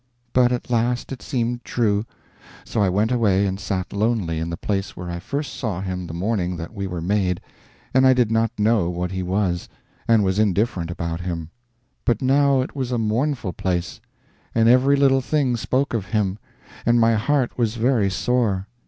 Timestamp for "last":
0.71-1.11